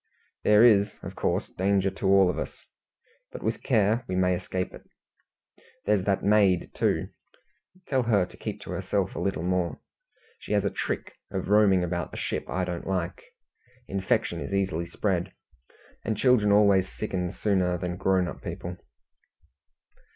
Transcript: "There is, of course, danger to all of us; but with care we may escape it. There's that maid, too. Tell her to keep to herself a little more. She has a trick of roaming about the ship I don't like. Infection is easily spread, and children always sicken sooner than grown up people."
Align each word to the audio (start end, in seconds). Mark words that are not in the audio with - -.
"There 0.43 0.63
is, 0.63 0.95
of 1.03 1.15
course, 1.15 1.49
danger 1.49 1.91
to 1.91 2.07
all 2.07 2.27
of 2.27 2.39
us; 2.39 2.65
but 3.31 3.43
with 3.43 3.61
care 3.61 4.03
we 4.07 4.15
may 4.15 4.33
escape 4.33 4.73
it. 4.73 4.81
There's 5.85 6.05
that 6.05 6.23
maid, 6.23 6.71
too. 6.73 7.09
Tell 7.85 8.01
her 8.01 8.25
to 8.25 8.35
keep 8.35 8.61
to 8.61 8.71
herself 8.71 9.13
a 9.13 9.19
little 9.19 9.43
more. 9.43 9.79
She 10.39 10.53
has 10.53 10.65
a 10.65 10.71
trick 10.71 11.13
of 11.29 11.49
roaming 11.49 11.83
about 11.83 12.09
the 12.09 12.17
ship 12.17 12.49
I 12.49 12.63
don't 12.63 12.87
like. 12.87 13.21
Infection 13.87 14.39
is 14.39 14.55
easily 14.55 14.87
spread, 14.87 15.33
and 16.03 16.17
children 16.17 16.51
always 16.51 16.89
sicken 16.89 17.31
sooner 17.31 17.77
than 17.77 17.95
grown 17.97 18.27
up 18.27 18.41
people." 18.41 18.77